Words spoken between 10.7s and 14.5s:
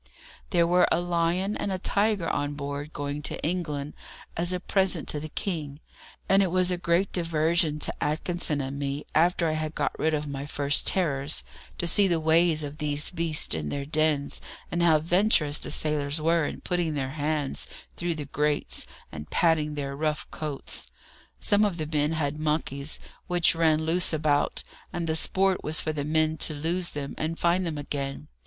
terrors, to see the ways of these beasts in their dens,